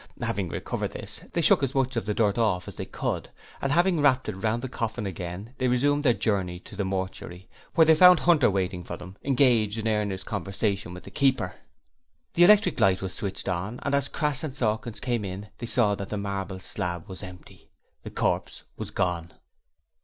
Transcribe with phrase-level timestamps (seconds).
[0.19, 3.29] Having recovered this, they shook as much of the dirt off as they could,
[3.61, 7.47] and having wrapped it round the coffin again they resumed their journey to the mortuary,
[7.75, 11.53] where they found Hunter waiting for them, engaged in earnest conversation with the keeper.
[12.33, 15.93] The electric light was switched on, and as Crass and Sawkins came in they saw
[15.93, 17.69] that the marble slab was empty.
[18.01, 19.31] The corpse was gone.